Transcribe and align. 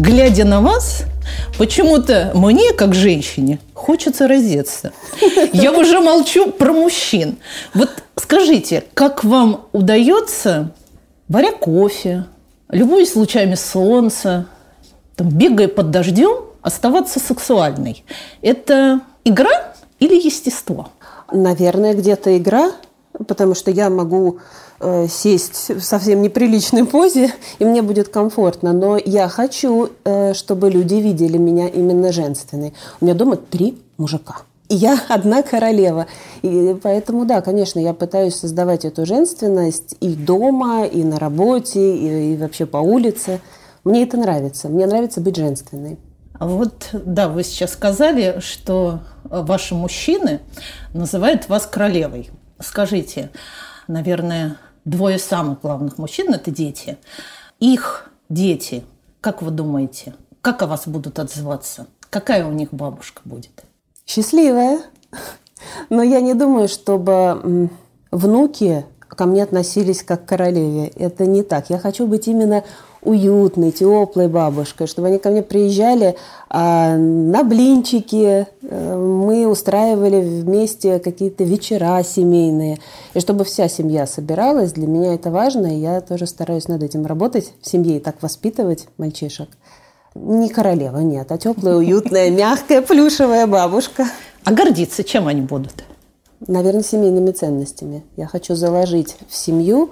глядя 0.00 0.44
на 0.44 0.60
вас, 0.60 1.02
почему-то 1.58 2.32
мне, 2.34 2.72
как 2.72 2.94
женщине, 2.94 3.58
хочется 3.74 4.28
раздеться. 4.28 4.92
Я 5.52 5.72
уже 5.72 6.00
молчу 6.00 6.50
про 6.50 6.72
мужчин. 6.72 7.38
Вот 7.74 7.90
скажите, 8.16 8.84
как 8.94 9.24
вам 9.24 9.66
удается, 9.72 10.70
варя 11.28 11.52
кофе, 11.52 12.24
любуясь 12.68 13.14
лучами 13.16 13.54
солнца, 13.54 14.46
там, 15.16 15.28
бегая 15.28 15.68
под 15.68 15.90
дождем, 15.90 16.44
оставаться 16.62 17.18
сексуальной? 17.20 18.04
Это 18.42 19.00
игра 19.24 19.74
или 19.98 20.14
естество? 20.14 20.90
Наверное, 21.32 21.94
где-то 21.94 22.36
игра, 22.36 22.72
потому 23.26 23.54
что 23.54 23.70
я 23.70 23.90
могу 23.90 24.38
э, 24.80 25.06
сесть 25.08 25.70
в 25.70 25.80
совсем 25.80 26.22
неприличной 26.22 26.84
позе, 26.84 27.32
и 27.58 27.64
мне 27.64 27.82
будет 27.82 28.08
комфортно. 28.08 28.72
Но 28.72 28.96
я 28.96 29.28
хочу, 29.28 29.90
э, 30.04 30.34
чтобы 30.34 30.70
люди 30.70 30.94
видели 30.96 31.38
меня 31.38 31.68
именно 31.68 32.12
женственной. 32.12 32.74
У 33.00 33.04
меня 33.04 33.14
дома 33.14 33.36
три 33.36 33.78
мужика. 33.96 34.36
И 34.68 34.74
я 34.74 34.98
одна 35.08 35.42
королева. 35.42 36.06
И 36.42 36.76
поэтому, 36.82 37.24
да, 37.24 37.40
конечно, 37.40 37.78
я 37.78 37.94
пытаюсь 37.94 38.36
создавать 38.36 38.84
эту 38.84 39.06
женственность 39.06 39.96
и 40.00 40.14
дома, 40.14 40.84
и 40.84 41.02
на 41.02 41.18
работе, 41.18 41.96
и, 41.96 42.34
и 42.34 42.36
вообще 42.36 42.66
по 42.66 42.78
улице. 42.78 43.40
Мне 43.84 44.02
это 44.02 44.16
нравится. 44.16 44.68
Мне 44.68 44.86
нравится 44.86 45.20
быть 45.20 45.36
женственной. 45.36 45.98
А 46.38 46.46
вот, 46.46 46.90
да, 46.92 47.28
вы 47.28 47.44
сейчас 47.44 47.72
сказали, 47.72 48.40
что 48.40 49.00
ваши 49.24 49.74
мужчины 49.74 50.40
называют 50.92 51.48
вас 51.48 51.66
королевой. 51.66 52.30
Скажите, 52.60 53.30
наверное, 53.88 54.56
двое 54.84 55.18
самых 55.18 55.60
главных 55.60 55.98
мужчин– 55.98 56.32
это 56.34 56.50
дети. 56.50 56.98
Их 57.60 58.10
дети, 58.28 58.84
как 59.20 59.42
вы 59.42 59.50
думаете, 59.50 60.14
как 60.40 60.62
о 60.62 60.66
вас 60.66 60.86
будут 60.86 61.18
отзываться? 61.18 61.86
Какая 62.10 62.46
у 62.46 62.52
них 62.52 62.72
бабушка 62.72 63.20
будет? 63.24 63.64
Счастливая. 64.06 64.80
Но 65.90 66.02
я 66.02 66.20
не 66.20 66.34
думаю, 66.34 66.68
чтобы 66.68 67.70
внуки 68.10 68.84
ко 69.08 69.26
мне 69.26 69.42
относились 69.42 70.02
как 70.02 70.24
к 70.24 70.28
королеве. 70.28 70.88
Это 70.88 71.26
не 71.26 71.42
так. 71.42 71.70
Я 71.70 71.78
хочу 71.78 72.06
быть 72.06 72.28
именно 72.28 72.64
уютной, 73.06 73.70
теплой 73.70 74.28
бабушкой, 74.28 74.88
чтобы 74.88 75.08
они 75.08 75.18
ко 75.18 75.30
мне 75.30 75.42
приезжали 75.42 76.16
а, 76.48 76.96
на 76.96 77.44
блинчики, 77.44 78.46
э, 78.62 78.96
мы 78.96 79.46
устраивали 79.46 80.20
вместе 80.20 80.98
какие-то 80.98 81.44
вечера 81.44 82.02
семейные, 82.02 82.78
и 83.14 83.20
чтобы 83.20 83.44
вся 83.44 83.68
семья 83.68 84.06
собиралась, 84.06 84.72
для 84.72 84.88
меня 84.88 85.14
это 85.14 85.30
важно, 85.30 85.66
и 85.66 85.78
я 85.78 86.00
тоже 86.00 86.26
стараюсь 86.26 86.66
над 86.66 86.82
этим 86.82 87.06
работать 87.06 87.52
в 87.62 87.68
семье 87.68 87.96
и 87.96 88.00
так 88.00 88.22
воспитывать 88.22 88.88
мальчишек. 88.98 89.48
Не 90.14 90.48
королева, 90.48 90.98
нет, 90.98 91.30
а 91.30 91.38
теплая, 91.38 91.76
уютная, 91.76 92.30
мягкая, 92.30 92.82
плюшевая 92.82 93.46
бабушка. 93.46 94.06
А 94.44 94.52
гордиться 94.52 95.04
чем 95.04 95.28
они 95.28 95.42
будут? 95.42 95.84
Наверное, 96.46 96.82
семейными 96.82 97.30
ценностями. 97.30 98.02
Я 98.16 98.26
хочу 98.26 98.54
заложить 98.54 99.16
в 99.28 99.36
семью, 99.36 99.90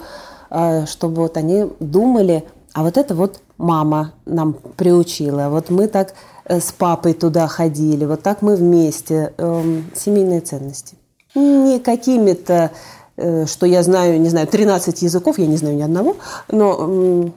а, 0.50 0.86
чтобы 0.86 1.22
вот 1.22 1.36
они 1.36 1.66
думали 1.80 2.44
а 2.74 2.82
вот 2.82 2.98
это 2.98 3.14
вот 3.14 3.40
мама 3.56 4.12
нам 4.26 4.52
приучила. 4.52 5.48
Вот 5.48 5.70
мы 5.70 5.86
так 5.86 6.14
э, 6.44 6.58
с 6.58 6.72
папой 6.72 7.14
туда 7.14 7.46
ходили, 7.46 8.04
вот 8.04 8.22
так 8.22 8.42
мы 8.42 8.56
вместе. 8.56 9.32
Эм, 9.38 9.90
семейные 9.94 10.40
ценности. 10.40 10.96
Не 11.36 11.78
какими-то, 11.78 12.72
э, 13.16 13.46
что 13.46 13.66
я 13.66 13.84
знаю, 13.84 14.20
не 14.20 14.28
знаю, 14.28 14.48
13 14.48 15.02
языков, 15.02 15.38
я 15.38 15.46
не 15.46 15.56
знаю 15.56 15.76
ни 15.76 15.82
одного, 15.82 16.16
но 16.48 17.30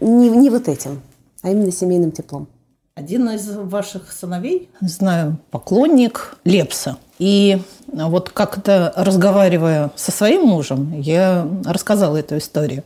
не, 0.00 0.30
не 0.30 0.48
вот 0.48 0.68
этим, 0.68 1.02
а 1.42 1.50
именно 1.50 1.70
семейным 1.70 2.10
теплом. 2.10 2.48
Один 2.94 3.28
из 3.28 3.46
ваших 3.46 4.10
сыновей, 4.10 4.70
не 4.80 4.88
знаю, 4.88 5.36
поклонник 5.50 6.38
Лепса. 6.44 6.96
И 7.18 7.60
вот 7.92 8.30
как-то 8.30 8.92
разговаривая 8.96 9.90
со 9.96 10.12
своим 10.12 10.46
мужем, 10.46 10.98
я 10.98 11.46
рассказала 11.64 12.16
эту 12.16 12.38
историю. 12.38 12.84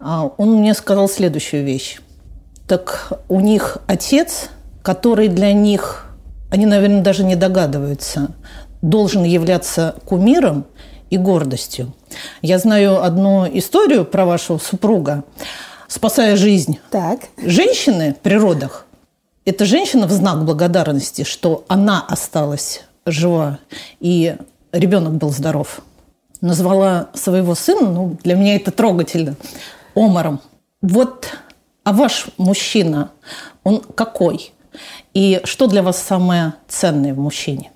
А 0.00 0.30
он 0.38 0.54
мне 0.56 0.72
сказал 0.72 1.08
следующую 1.08 1.62
вещь. 1.62 2.00
Так 2.66 3.12
у 3.28 3.40
них 3.40 3.78
отец, 3.86 4.48
который 4.82 5.28
для 5.28 5.52
них, 5.52 6.06
они, 6.50 6.64
наверное, 6.64 7.02
даже 7.02 7.22
не 7.22 7.36
догадываются, 7.36 8.28
должен 8.80 9.24
являться 9.24 9.94
кумиром 10.06 10.64
и 11.10 11.18
гордостью. 11.18 11.92
Я 12.40 12.58
знаю 12.58 13.04
одну 13.04 13.46
историю 13.46 14.06
про 14.06 14.24
вашего 14.24 14.56
супруга, 14.56 15.22
спасая 15.86 16.36
жизнь. 16.36 16.78
Так. 16.90 17.20
Женщины 17.36 18.16
при 18.22 18.34
родах– 18.34 18.86
это 19.44 19.66
женщина 19.66 20.06
в 20.06 20.12
знак 20.12 20.44
благодарности, 20.46 21.24
что 21.24 21.64
она 21.68 22.02
осталась 22.08 22.84
жива 23.04 23.58
и 23.98 24.34
ребенок 24.72 25.14
был 25.14 25.30
здоров. 25.30 25.82
Назвала 26.40 27.08
своего 27.12 27.54
сына, 27.54 27.90
ну, 27.90 28.16
для 28.22 28.34
меня 28.34 28.56
это 28.56 28.70
трогательно– 28.70 29.36
омором. 29.94 30.40
Вот, 30.82 31.28
а 31.84 31.92
ваш 31.92 32.28
мужчина, 32.38 33.10
он 33.64 33.80
какой? 33.80 34.52
И 35.14 35.40
что 35.44 35.66
для 35.66 35.82
вас 35.82 35.98
самое 35.98 36.54
ценное 36.68 37.14
в 37.14 37.18
мужчине? 37.18 37.72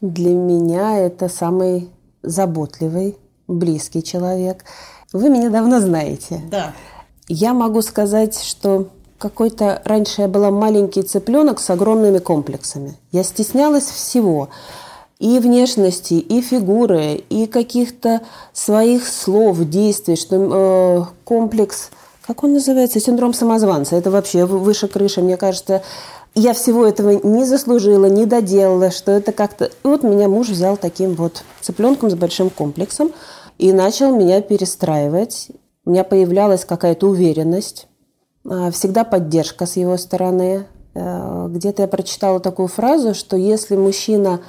Для 0.00 0.30
меня 0.30 0.98
это 0.98 1.28
самый 1.28 1.90
заботливый, 2.22 3.16
близкий 3.46 4.02
человек. 4.02 4.64
Вы 5.12 5.28
меня 5.28 5.50
давно 5.50 5.80
знаете. 5.80 6.40
Да. 6.50 6.72
Я 7.28 7.52
могу 7.52 7.82
сказать, 7.82 8.40
что 8.40 8.88
какой-то 9.18 9.82
раньше 9.84 10.22
я 10.22 10.28
была 10.28 10.50
маленький 10.50 11.02
цыпленок 11.02 11.60
с 11.60 11.68
огромными 11.70 12.18
комплексами. 12.18 12.96
Я 13.12 13.22
стеснялась 13.22 13.84
всего 13.84 14.48
и 15.20 15.38
внешности, 15.38 16.14
и 16.14 16.40
фигуры, 16.40 17.22
и 17.28 17.46
каких-то 17.46 18.22
своих 18.54 19.06
слов, 19.06 19.60
действий, 19.68 20.16
что 20.16 20.36
э, 20.36 21.04
комплекс, 21.24 21.90
как 22.26 22.42
он 22.42 22.54
называется, 22.54 23.00
синдром 23.00 23.34
самозванца, 23.34 23.96
это 23.96 24.10
вообще 24.10 24.46
выше 24.46 24.88
крыши, 24.88 25.20
мне 25.20 25.36
кажется, 25.36 25.82
я 26.34 26.54
всего 26.54 26.86
этого 26.86 27.20
не 27.22 27.44
заслужила, 27.44 28.06
не 28.06 28.24
доделала, 28.24 28.90
что 28.90 29.12
это 29.12 29.32
как-то... 29.32 29.66
И 29.66 29.70
вот 29.84 30.02
меня 30.02 30.28
муж 30.28 30.48
взял 30.48 30.78
таким 30.78 31.14
вот 31.14 31.44
цыпленком 31.60 32.08
с 32.10 32.14
большим 32.14 32.48
комплексом 32.48 33.12
и 33.58 33.72
начал 33.72 34.16
меня 34.16 34.40
перестраивать. 34.40 35.48
У 35.84 35.90
меня 35.90 36.04
появлялась 36.04 36.64
какая-то 36.64 37.08
уверенность, 37.08 37.88
а, 38.48 38.70
всегда 38.70 39.04
поддержка 39.04 39.66
с 39.66 39.76
его 39.76 39.96
стороны. 39.96 40.66
Э, 40.94 41.48
где-то 41.50 41.82
я 41.82 41.88
прочитала 41.88 42.38
такую 42.38 42.68
фразу, 42.68 43.12
что 43.12 43.36
если 43.36 43.76
мужчина 43.76 44.40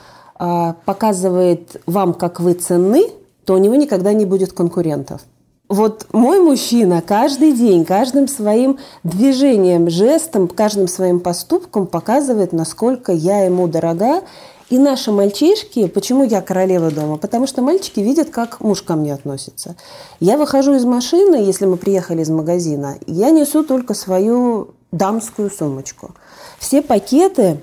показывает 0.86 1.82
вам, 1.86 2.14
как 2.14 2.40
вы 2.40 2.54
ценны, 2.54 3.04
то 3.46 3.54
у 3.54 3.58
него 3.58 3.76
никогда 3.76 4.14
не 4.14 4.26
будет 4.26 4.54
конкурентов. 4.54 5.22
Вот 5.70 6.08
мой 6.12 6.40
мужчина 6.42 7.02
каждый 7.02 7.54
день, 7.54 7.86
каждым 7.86 8.28
своим 8.28 8.78
движением, 9.04 9.90
жестом, 9.90 10.48
каждым 10.50 10.88
своим 10.88 11.22
поступком 11.22 11.88
показывает, 11.88 12.52
насколько 12.52 13.14
я 13.14 13.46
ему 13.46 13.68
дорога. 13.68 14.24
И 14.70 14.78
наши 14.78 15.12
мальчишки, 15.12 15.88
почему 15.88 16.24
я 16.24 16.42
королева 16.42 16.92
дома? 16.92 17.18
Потому 17.18 17.46
что 17.46 17.62
мальчики 17.62 18.00
видят, 18.00 18.32
как 18.32 18.62
муж 18.62 18.82
ко 18.82 18.96
мне 18.96 19.14
относится. 19.14 19.76
Я 20.20 20.38
выхожу 20.38 20.74
из 20.76 20.86
машины, 20.86 21.36
если 21.36 21.66
мы 21.66 21.78
приехали 21.78 22.22
из 22.22 22.30
магазина, 22.30 22.98
я 23.06 23.32
несу 23.32 23.64
только 23.64 23.94
свою 23.94 24.72
дамскую 24.92 25.50
сумочку. 25.50 26.12
Все 26.60 26.82
пакеты 26.82 27.60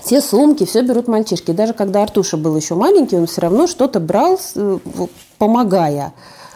все 0.00 0.20
сумки, 0.20 0.64
все 0.64 0.82
берут 0.82 1.08
мальчишки. 1.08 1.52
Даже 1.52 1.74
когда 1.74 2.02
Артуша 2.02 2.36
был 2.36 2.56
еще 2.56 2.74
маленький, 2.74 3.16
он 3.16 3.26
все 3.26 3.42
равно 3.42 3.66
что-то 3.66 4.00
брал, 4.00 4.38
э, 4.54 4.78
помогая. 5.38 6.12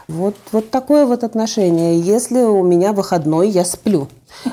Вот, 0.08 0.36
вот 0.52 0.70
такое 0.70 1.04
вот 1.04 1.24
отношение. 1.24 2.00
Если 2.00 2.40
у 2.40 2.62
меня 2.62 2.92
выходной, 2.92 3.48
я 3.48 3.64
сплю. 3.64 4.06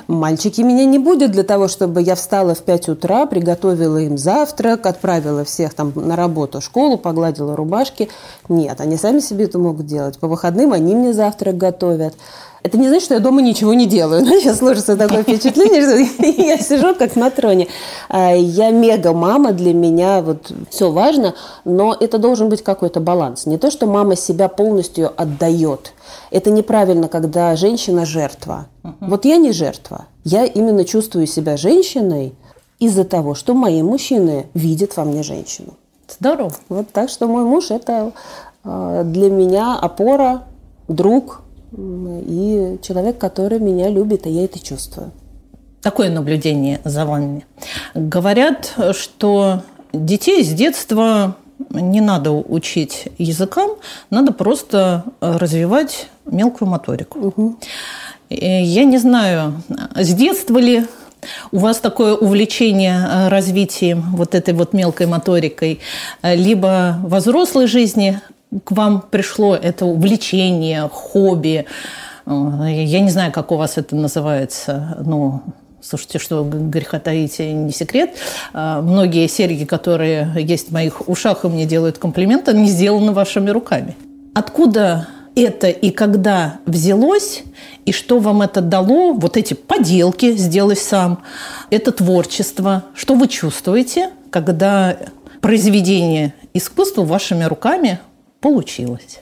Мальчики 0.07 0.61
меня 0.61 0.85
не 0.85 0.97
будет 0.97 1.31
для 1.31 1.43
того, 1.43 1.67
чтобы 1.67 2.01
я 2.01 2.15
встала 2.15 2.55
в 2.55 2.63
5 2.63 2.89
утра, 2.89 3.25
приготовила 3.27 3.97
им 3.97 4.17
завтрак, 4.17 4.85
отправила 4.87 5.43
всех 5.43 5.75
там 5.75 5.91
на 5.95 6.15
работу, 6.15 6.59
школу, 6.59 6.97
погладила 6.97 7.55
рубашки. 7.55 8.09
Нет, 8.49 8.81
они 8.81 8.97
сами 8.97 9.19
себе 9.19 9.45
это 9.45 9.59
могут 9.59 9.85
делать. 9.85 10.17
По 10.19 10.27
выходным 10.27 10.73
они 10.73 10.95
мне 10.95 11.13
завтрак 11.13 11.57
готовят. 11.57 12.15
Это 12.63 12.77
не 12.77 12.87
значит, 12.87 13.05
что 13.05 13.13
я 13.15 13.19
дома 13.19 13.41
ничего 13.41 13.73
не 13.73 13.85
делаю. 13.85 14.25
Сейчас 14.41 14.59
сложится 14.59 14.95
такое 14.95 15.23
впечатление, 15.23 15.81
что 15.81 16.25
я 16.41 16.57
сижу 16.57 16.95
как 16.95 17.15
на 17.17 17.29
троне. 17.29 17.67
А, 18.09 18.33
я 18.33 18.71
мега-мама, 18.71 19.51
для 19.51 19.73
меня 19.73 20.21
вот 20.21 20.51
все 20.69 20.89
важно, 20.89 21.35
но 21.65 21.95
это 21.99 22.17
должен 22.17 22.47
быть 22.47 22.63
какой-то 22.63 23.01
баланс. 23.01 23.45
Не 23.45 23.57
то, 23.57 23.69
что 23.69 23.85
мама 23.85 24.15
себя 24.15 24.47
полностью 24.47 25.11
отдает. 25.15 25.93
Это 26.31 26.51
неправильно, 26.51 27.09
когда 27.09 27.55
женщина 27.57 28.05
жертва. 28.05 28.67
Вот 29.01 29.25
я 29.25 29.37
не 29.37 29.51
жертва. 29.51 30.05
Я 30.23 30.45
именно 30.45 30.85
чувствую 30.85 31.27
себя 31.27 31.57
женщиной 31.57 32.33
из-за 32.79 33.03
того, 33.03 33.35
что 33.35 33.53
мои 33.53 33.81
мужчины 33.83 34.47
видят 34.53 34.95
во 34.95 35.03
мне 35.03 35.21
женщину. 35.21 35.73
Здорово. 36.07 36.53
Вот 36.69 36.89
так 36.91 37.09
что 37.09 37.27
мой 37.27 37.43
муж 37.43 37.71
это 37.71 38.13
а, 38.63 39.03
для 39.03 39.29
меня 39.29 39.77
опора, 39.77 40.43
друг, 40.87 41.41
и 41.75 42.77
человек, 42.81 43.17
который 43.17 43.59
меня 43.59 43.89
любит, 43.89 44.27
и 44.27 44.29
я 44.29 44.45
это 44.45 44.59
чувствую. 44.59 45.11
такое 45.81 46.09
наблюдение 46.09 46.79
за 46.83 47.05
вами. 47.05 47.45
Говорят, 47.93 48.73
что 48.91 49.63
детей 49.91 50.43
с 50.43 50.49
детства 50.49 51.35
не 51.69 52.01
надо 52.01 52.31
учить 52.31 53.09
языкам, 53.17 53.71
надо 54.09 54.31
просто 54.31 55.03
развивать 55.19 56.07
мелкую 56.25 56.69
моторику. 56.69 57.19
Угу. 57.19 57.57
Я 58.29 58.85
не 58.85 58.97
знаю, 58.97 59.61
с 59.95 60.13
детства 60.13 60.57
ли 60.57 60.85
у 61.51 61.59
вас 61.59 61.79
такое 61.79 62.15
увлечение 62.15 62.99
э, 62.99 63.29
развитием 63.29 64.01
вот 64.15 64.35
этой 64.35 64.53
вот 64.53 64.73
мелкой 64.73 65.07
моторикой, 65.07 65.79
э, 66.21 66.35
либо 66.35 66.97
во 67.01 67.19
взрослой 67.19 67.67
жизни 67.67 68.19
к 68.63 68.71
вам 68.71 69.03
пришло 69.09 69.55
это 69.55 69.85
увлечение, 69.85 70.89
хобби, 70.91 71.65
э, 72.25 72.29
я 72.29 72.99
не 72.99 73.09
знаю, 73.09 73.31
как 73.31 73.51
у 73.51 73.55
вас 73.55 73.77
это 73.77 73.95
называется, 73.95 74.97
но 75.05 75.43
Слушайте, 75.85 76.17
что 76.17 76.45
греха 76.45 76.97
таить 76.97 77.39
не 77.39 77.73
секрет. 77.73 78.11
Многие 78.53 79.27
серьги, 79.27 79.65
которые 79.65 80.31
есть 80.37 80.69
в 80.69 80.71
моих 80.71 81.09
ушах 81.09 81.43
и 81.43 81.49
мне 81.49 81.65
делают 81.65 81.97
комплименты, 81.97 82.51
они 82.51 82.69
сделаны 82.69 83.11
вашими 83.11 83.49
руками. 83.49 83.97
Откуда 84.33 85.09
это 85.35 85.67
и 85.69 85.89
когда 85.89 86.59
взялось, 86.65 87.43
и 87.85 87.91
что 87.91 88.19
вам 88.19 88.41
это 88.41 88.61
дало, 88.61 89.13
вот 89.13 89.35
эти 89.35 89.53
поделки 89.55 90.35
сделай 90.35 90.75
сам, 90.75 91.23
это 91.69 91.91
творчество, 91.91 92.85
что 92.95 93.15
вы 93.15 93.27
чувствуете, 93.27 94.11
когда 94.29 94.95
произведение 95.41 96.33
искусства 96.53 97.03
вашими 97.03 97.43
руками 97.43 97.99
получилось? 98.43 99.21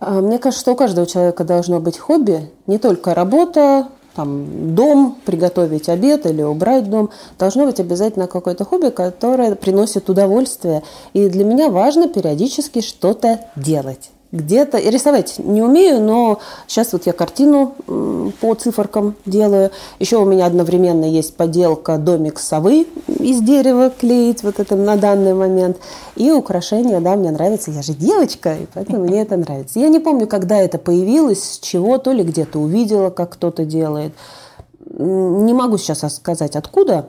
А, 0.00 0.20
мне 0.20 0.38
кажется, 0.38 0.62
что 0.62 0.72
у 0.72 0.76
каждого 0.76 1.06
человека 1.06 1.44
должно 1.44 1.78
быть 1.78 1.98
хобби, 1.98 2.50
не 2.66 2.78
только 2.78 3.14
работа, 3.14 3.88
там, 4.16 4.74
дом, 4.74 5.18
приготовить 5.24 5.88
обед 5.88 6.26
или 6.26 6.42
убрать 6.42 6.90
дом. 6.90 7.10
Должно 7.38 7.66
быть 7.66 7.80
обязательно 7.80 8.26
какое-то 8.26 8.64
хобби, 8.64 8.90
которое 8.90 9.54
приносит 9.54 10.10
удовольствие. 10.10 10.82
И 11.12 11.28
для 11.28 11.44
меня 11.44 11.70
важно 11.70 12.08
периодически 12.08 12.80
что-то 12.80 13.46
делать 13.56 14.10
где-то 14.32 14.78
и 14.78 14.90
рисовать 14.90 15.38
не 15.38 15.62
умею, 15.62 16.00
но 16.00 16.40
сейчас 16.66 16.92
вот 16.94 17.06
я 17.06 17.12
картину 17.12 17.74
по 18.40 18.54
циферкам 18.54 19.14
делаю. 19.26 19.70
Еще 19.98 20.16
у 20.16 20.24
меня 20.24 20.46
одновременно 20.46 21.04
есть 21.04 21.36
поделка 21.36 21.98
домик 21.98 22.38
совы 22.38 22.86
из 23.06 23.40
дерева 23.42 23.90
клеить 23.90 24.42
вот 24.42 24.58
это 24.58 24.74
на 24.74 24.96
данный 24.96 25.34
момент. 25.34 25.76
И 26.16 26.32
украшения, 26.32 27.00
да, 27.00 27.14
мне 27.14 27.30
нравится. 27.30 27.70
Я 27.70 27.82
же 27.82 27.92
девочка, 27.92 28.54
и 28.54 28.66
поэтому 28.72 29.04
мне 29.04 29.20
это 29.20 29.36
нравится. 29.36 29.78
Я 29.78 29.88
не 29.88 29.98
помню, 29.98 30.26
когда 30.26 30.56
это 30.58 30.78
появилось, 30.78 31.42
с 31.44 31.58
чего, 31.58 31.98
то 31.98 32.12
ли 32.12 32.24
где-то 32.24 32.58
увидела, 32.58 33.10
как 33.10 33.34
кто-то 33.34 33.66
делает. 33.66 34.14
Не 34.84 35.52
могу 35.52 35.76
сейчас 35.78 36.00
сказать, 36.14 36.56
откуда, 36.56 37.06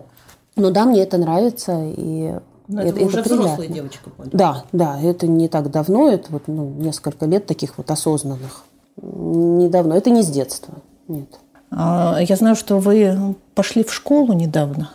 но 0.55 0.71
да, 0.71 0.85
мне 0.85 1.01
это 1.03 1.17
нравится, 1.17 1.81
и 1.83 2.33
но 2.67 2.81
это, 2.81 2.97
это 2.97 3.05
уже 3.05 3.19
это 3.19 3.35
взрослая 3.35 3.67
девочка 3.67 4.09
поняла. 4.09 4.31
Да, 4.33 4.63
да, 4.71 5.01
это 5.01 5.27
не 5.27 5.47
так 5.47 5.69
давно, 5.71 6.09
это 6.09 6.31
вот 6.31 6.43
ну, 6.47 6.69
несколько 6.69 7.25
лет 7.25 7.45
таких 7.45 7.77
вот 7.77 7.89
осознанных. 7.91 8.63
Недавно, 9.01 9.93
это 9.93 10.09
не 10.09 10.21
с 10.21 10.27
детства, 10.27 10.75
нет. 11.07 11.27
А, 11.71 12.19
я 12.19 12.35
знаю, 12.35 12.55
что 12.55 12.77
вы 12.79 13.35
пошли 13.55 13.83
в 13.83 13.93
школу 13.93 14.33
недавно. 14.33 14.91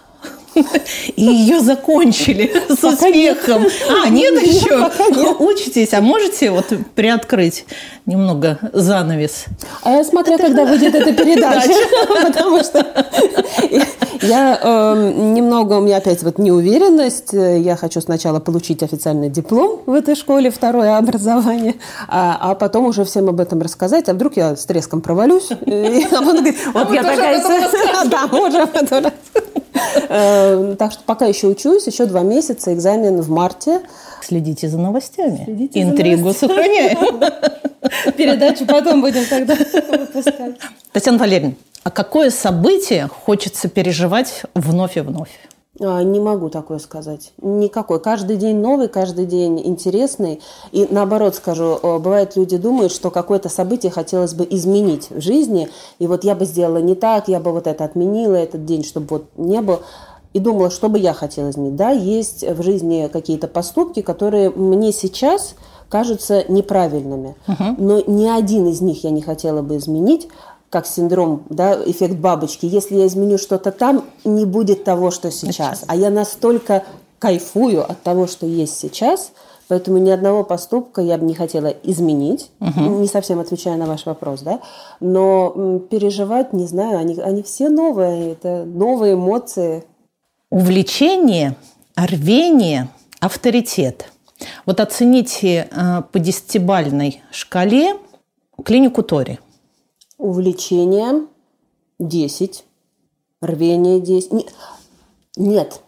И 1.17 1.25
ее 1.25 1.61
закончили 1.61 2.53
с 2.69 2.85
успехом. 2.85 3.67
А, 4.05 4.09
нет 4.09 4.41
еще? 4.43 4.91
Учитесь, 5.39 5.95
а 5.95 6.01
можете 6.01 6.51
вот 6.51 6.67
приоткрыть 6.95 7.65
немного 8.07 8.59
занавес? 8.73 9.47
А 9.83 9.93
я 9.93 10.05
смотрю, 10.05 10.39
когда 10.39 10.65
выйдет 10.65 10.95
эта 10.95 11.13
передача. 11.25 11.69
Потому 12.25 12.63
что 12.63 12.87
я 14.23 14.59
эм, 14.63 15.35
немного, 15.35 15.75
у 15.75 15.81
меня 15.81 15.99
опять 15.99 16.23
вот 16.23 16.39
неуверенность. 16.39 17.33
Я 17.33 17.77
хочу 17.77 18.01
сначала 18.01 18.41
получить 18.41 18.83
официальный 18.83 19.29
диплом 19.29 19.83
в 19.87 19.93
этой 19.93 20.15
школе, 20.15 20.51
второе 20.51 20.97
образование, 20.97 21.75
а, 22.09 22.37
а 22.41 22.55
потом 22.55 22.87
уже 22.87 23.05
всем 23.05 23.29
об 23.29 23.41
этом 23.41 23.61
рассказать. 23.61 24.09
А 24.09 24.15
вдруг 24.15 24.37
я 24.37 24.57
с 24.57 24.65
треском 24.65 25.01
провалюсь? 25.01 25.51
И 25.67 26.07
он 26.13 26.25
говорит, 26.25 26.57
вот 26.73 26.93
я 26.93 27.03
такая... 27.03 27.39
Да, 28.09 28.29
Э, 28.29 29.48
так 30.77 30.93
что 30.93 31.03
пока 31.05 31.27
еще 31.27 31.47
учусь, 31.47 31.87
еще 31.87 32.07
два 32.07 32.23
месяца, 32.23 32.73
экзамен 32.73 33.21
в 33.21 33.31
марте. 33.31 33.81
Следите 34.23 34.69
за 34.69 34.79
новостями. 34.79 35.43
Следите 35.45 35.83
Интригу 35.83 36.33
за 36.33 36.39
сохраняем. 36.39 37.21
Передачу 38.17 38.67
потом 38.67 39.01
будем 39.01 39.25
тогда 39.27 39.55
выпускать. 39.55 40.57
Татьяна 40.93 41.19
Валерьевна, 41.19 41.55
а 41.85 41.91
какое 41.91 42.31
событие 42.31 43.09
хочется 43.09 43.69
переживать 43.69 44.43
вновь 44.55 44.97
и 44.97 45.01
вновь? 45.01 45.31
А, 45.81 46.03
не 46.03 46.21
могу 46.21 46.49
такое 46.49 46.79
сказать. 46.79 47.33
Никакой. 47.41 48.01
Каждый 48.01 48.37
день 48.37 48.57
новый, 48.57 48.89
каждый 48.89 49.27
день 49.27 49.61
интересный. 49.65 50.41
И 50.73 50.87
наоборот 50.91 51.35
скажу, 51.35 51.79
э, 51.83 51.99
бывает 51.99 52.37
люди 52.37 52.57
думают, 52.57 52.93
что 52.93 53.11
какое-то 53.11 53.49
событие 53.49 53.93
хотелось 53.93 54.35
бы 54.35 54.47
изменить 54.51 55.11
в 55.11 55.21
жизни. 55.21 55.69
И 55.99 56.07
вот 56.07 56.25
я 56.25 56.35
бы 56.35 56.45
сделала 56.45 56.79
не 56.79 56.95
так, 56.95 57.29
я 57.29 57.41
бы 57.41 57.53
вот 57.53 57.67
это 57.67 57.85
отменила, 57.85 58.35
этот 58.35 58.65
день, 58.65 58.85
чтобы 58.85 59.07
вот 59.09 59.25
не 59.37 59.61
было. 59.61 59.81
И 60.35 60.41
думала, 60.41 60.71
что 60.71 60.89
бы 60.89 60.99
я 60.99 61.15
хотела 61.15 61.51
изменить. 61.51 61.77
Да, 61.77 61.91
есть 61.91 62.43
в 62.43 62.63
жизни 62.63 63.09
какие-то 63.13 63.49
поступки, 63.49 64.03
которые 64.03 64.51
мне 64.51 64.93
сейчас 64.93 65.55
кажутся 65.89 66.45
неправильными. 66.49 67.35
Uh-huh. 67.47 67.75
Но 67.79 68.03
ни 68.07 68.27
один 68.27 68.67
из 68.67 68.83
них 68.83 69.05
я 69.05 69.11
не 69.11 69.23
хотела 69.23 69.63
бы 69.63 69.79
изменить, 69.79 70.29
как 70.71 70.87
синдром, 70.87 71.45
да, 71.49 71.79
эффект 71.87 72.17
бабочки. 72.17 72.67
Если 72.67 72.97
я 72.97 73.07
изменю 73.07 73.39
что-то 73.39 73.73
там, 73.73 74.05
не 74.25 74.45
будет 74.45 74.85
того, 74.85 75.11
что 75.11 75.31
сейчас. 75.31 75.85
А 75.87 75.97
я 75.97 76.11
настолько 76.11 76.85
кайфую 77.19 77.83
от 77.83 78.03
того, 78.03 78.27
что 78.27 78.47
есть 78.47 78.79
сейчас, 78.79 79.33
поэтому 79.67 79.99
ни 79.99 80.11
одного 80.11 80.45
поступка 80.45 81.01
я 81.01 81.19
бы 81.19 81.25
не 81.25 81.35
хотела 81.35 81.69
изменить, 81.83 82.51
угу. 82.61 82.81
не 83.01 83.09
совсем 83.09 83.41
отвечая 83.41 83.77
на 83.77 83.87
ваш 83.87 84.07
вопрос, 84.07 84.43
да, 84.43 84.61
но 85.01 85.81
переживать, 85.91 86.53
не 86.53 86.67
знаю, 86.67 86.99
они, 86.99 87.19
они 87.19 87.43
все 87.43 87.71
новые, 87.71 88.33
это 88.33 88.65
новые 88.65 89.15
эмоции. 89.15 89.85
Увлечение, 90.51 91.57
рвение, 91.97 92.89
авторитет. 93.21 94.13
Вот 94.65 94.79
оцените 94.79 95.69
э, 95.71 96.03
по 96.13 96.19
десятибальной 96.21 97.23
шкале 97.33 97.97
клинику 98.65 99.03
Тори– 99.03 99.41
Увлечение 100.19 101.27
10, 101.99 102.65
рвение 103.41 104.01
10. 104.01 104.33
Нет, 105.37 105.81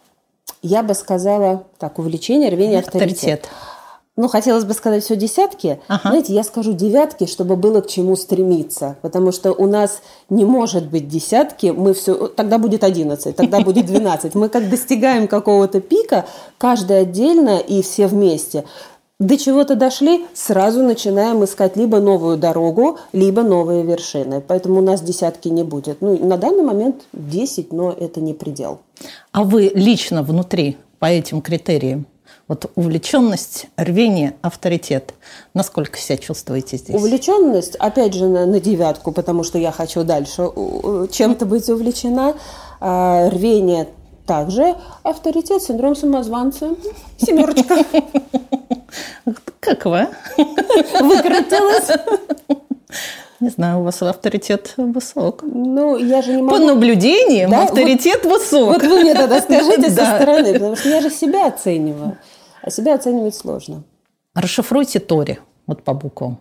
я 0.61 0.83
бы 0.83 0.93
сказала 0.93 1.65
так, 1.77 1.99
увлечение, 1.99 2.49
рвение, 2.49 2.79
авторитет. 2.79 3.11
авторитет. 3.11 3.49
Ну, 4.17 4.27
хотелось 4.27 4.65
бы 4.65 4.73
сказать 4.73 5.03
все 5.03 5.15
десятки. 5.15 5.79
Ага. 5.87 6.09
Знаете, 6.09 6.33
я 6.33 6.43
скажу 6.43 6.73
девятки, 6.73 7.25
чтобы 7.25 7.55
было 7.55 7.79
к 7.79 7.87
чему 7.87 8.17
стремиться. 8.17 8.97
Потому 9.01 9.31
что 9.31 9.53
у 9.53 9.67
нас 9.67 10.01
не 10.29 10.43
может 10.43 10.89
быть 10.89 11.07
десятки, 11.07 11.67
мы 11.67 11.93
все, 11.93 12.27
тогда 12.27 12.57
будет 12.57 12.83
одиннадцать, 12.83 13.37
тогда 13.37 13.59
будет 13.61 13.85
двенадцать. 13.85 14.35
Мы 14.35 14.49
как 14.49 14.69
достигаем 14.69 15.27
какого-то 15.27 15.79
пика, 15.79 16.25
каждый 16.57 16.99
отдельно 16.99 17.57
и 17.57 17.81
все 17.81 18.07
вместе 18.07 18.65
до 19.21 19.37
чего-то 19.37 19.75
дошли, 19.75 20.25
сразу 20.33 20.81
начинаем 20.81 21.43
искать 21.43 21.77
либо 21.77 21.99
новую 21.99 22.37
дорогу, 22.37 22.97
либо 23.13 23.43
новые 23.43 23.83
вершины. 23.83 24.41
Поэтому 24.41 24.79
у 24.79 24.81
нас 24.81 25.01
десятки 25.01 25.47
не 25.47 25.63
будет. 25.63 26.01
Ну, 26.01 26.17
на 26.25 26.37
данный 26.37 26.63
момент 26.63 27.03
10, 27.13 27.71
но 27.71 27.91
это 27.91 28.19
не 28.19 28.33
предел. 28.33 28.79
А 29.31 29.43
вы 29.43 29.71
лично 29.75 30.23
внутри 30.23 30.77
по 30.97 31.05
этим 31.05 31.41
критериям? 31.41 32.07
Вот 32.47 32.71
увлеченность, 32.75 33.67
рвение, 33.77 34.33
авторитет. 34.41 35.13
Насколько 35.53 35.99
себя 35.99 36.17
чувствуете 36.17 36.77
здесь? 36.77 36.95
Увлеченность, 36.95 37.75
опять 37.75 38.15
же, 38.15 38.27
на, 38.27 38.47
на 38.47 38.59
девятку, 38.59 39.11
потому 39.11 39.43
что 39.43 39.59
я 39.59 39.71
хочу 39.71 40.03
дальше 40.03 40.49
чем-то 41.11 41.45
быть 41.45 41.69
увлечена. 41.69 42.33
А, 42.79 43.29
рвение 43.29 43.87
также. 44.25 44.75
Авторитет, 45.03 45.61
синдром 45.61 45.95
самозванца. 45.95 46.71
Семерочка. 47.19 47.85
Как 49.59 49.85
вы? 49.85 50.07
Выкрутилась. 50.37 51.91
Не 53.39 53.49
знаю, 53.49 53.79
у 53.79 53.83
вас 53.83 54.01
авторитет 54.03 54.73
высок. 54.77 55.41
Ну, 55.43 55.97
я 55.97 56.21
же 56.21 56.33
не 56.35 56.43
могу... 56.43 56.57
По 56.57 56.63
наблюдениям 56.63 57.49
да? 57.49 57.63
авторитет 57.63 58.23
вот, 58.23 58.39
высок. 58.39 58.67
Вот 58.73 58.83
вы 58.83 59.01
мне 59.01 59.15
тогда 59.15 59.41
скажите 59.41 59.89
со 59.89 60.05
стороны, 60.05 60.53
потому 60.53 60.75
что 60.75 60.89
я 60.89 61.01
же 61.01 61.09
себя 61.09 61.47
оцениваю. 61.47 62.17
А 62.61 62.69
себя 62.69 62.95
оценивать 62.95 63.35
сложно. 63.35 63.83
Расшифруйте 64.35 64.99
Тори 64.99 65.39
вот 65.65 65.83
по 65.83 65.93
буквам. 65.93 66.39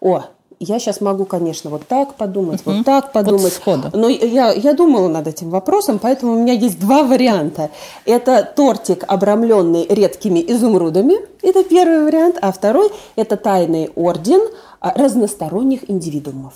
О, 0.00 0.26
я 0.60 0.78
сейчас 0.78 1.00
могу, 1.00 1.24
конечно, 1.24 1.70
вот 1.70 1.86
так 1.86 2.14
подумать, 2.14 2.60
угу. 2.64 2.76
вот 2.76 2.84
так 2.84 3.12
подумать. 3.12 3.42
Вот 3.64 3.94
Но 3.94 4.08
я, 4.08 4.52
я 4.52 4.74
думала 4.74 5.08
над 5.08 5.26
этим 5.26 5.50
вопросом, 5.50 5.98
поэтому 5.98 6.32
у 6.32 6.42
меня 6.42 6.52
есть 6.52 6.80
два 6.80 7.04
варианта. 7.04 7.70
Это 8.04 8.42
тортик, 8.42 9.04
обрамленный 9.06 9.86
редкими 9.88 10.44
изумрудами. 10.46 11.14
Это 11.42 11.62
первый 11.62 12.04
вариант. 12.04 12.38
А 12.40 12.52
второй– 12.52 12.90
это 13.16 13.36
тайный 13.36 13.90
орден 13.94 14.40
а, 14.80 14.92
разносторонних 14.94 15.88
индивидуумов. 15.88 16.54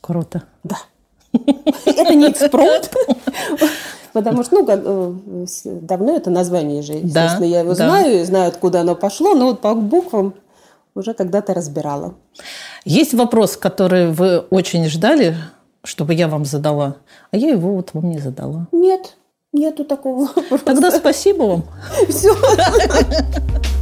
Круто. 0.00 0.42
Да. 0.64 0.76
Это 1.32 2.14
не 2.14 2.30
экспромт. 2.30 2.90
Потому 4.12 4.44
что, 4.44 4.60
ну, 4.60 4.66
э, 4.68 5.46
давно 5.64 6.14
это 6.14 6.30
название 6.30 6.82
же, 6.82 6.92
естественно, 6.92 7.40
да, 7.40 7.46
я 7.46 7.60
его 7.60 7.70
да. 7.70 7.74
знаю, 7.74 8.20
и 8.20 8.24
знаю, 8.24 8.48
откуда 8.48 8.82
оно 8.82 8.94
пошло, 8.94 9.34
но 9.34 9.46
вот 9.46 9.60
по 9.60 9.74
буквам 9.74 10.34
уже 10.94 11.14
когда-то 11.14 11.54
разбирала. 11.54 12.14
Есть 12.84 13.14
вопрос, 13.14 13.56
который 13.56 14.12
вы 14.12 14.40
очень 14.50 14.86
ждали, 14.88 15.36
чтобы 15.84 16.12
я 16.14 16.28
вам 16.28 16.44
задала, 16.44 16.96
а 17.30 17.36
я 17.36 17.50
его 17.50 17.74
вот 17.74 17.90
вам 17.94 18.10
не 18.10 18.18
задала. 18.18 18.66
Нет, 18.72 19.16
нету 19.52 19.84
такого 19.84 20.26
вопроса. 20.26 20.64
Тогда 20.64 20.90
спасибо 20.90 21.42
вам. 21.44 21.64
Все. 22.08 22.34